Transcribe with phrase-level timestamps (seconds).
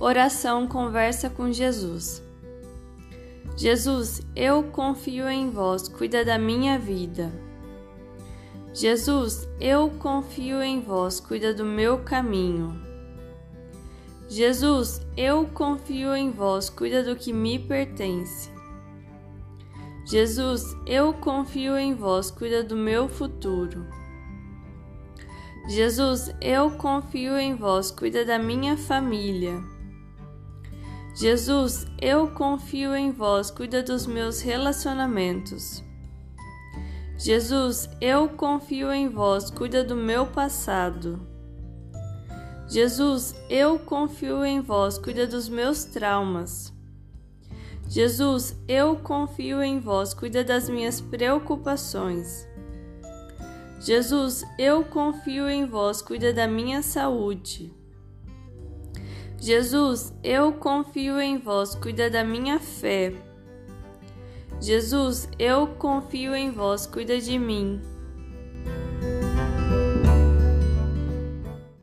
[0.00, 2.22] Oração Conversa com Jesus.
[3.56, 7.32] Jesus, eu confio em vós, cuida da minha vida.
[8.72, 12.80] Jesus, eu confio em vós, cuida do meu caminho.
[14.28, 18.48] Jesus, eu confio em vós, cuida do que me pertence.
[20.06, 23.84] Jesus, eu confio em vós, cuida do meu futuro.
[25.68, 29.60] Jesus, eu confio em vós, cuida da minha família.
[31.18, 35.82] Jesus, eu confio em vós, cuida dos meus relacionamentos.
[37.18, 41.20] Jesus, eu confio em vós, cuida do meu passado.
[42.68, 46.72] Jesus, eu confio em vós, cuida dos meus traumas.
[47.88, 52.46] Jesus, eu confio em vós, cuida das minhas preocupações.
[53.80, 57.76] Jesus, eu confio em vós, cuida da minha saúde.
[59.40, 63.14] Jesus, eu confio em vós, cuida da minha fé.
[64.60, 67.80] Jesus, eu confio em vós, cuida de mim.